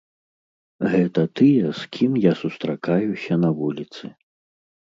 [0.93, 4.05] Гэта тыя, з кім я сустракаюся на вуліцы.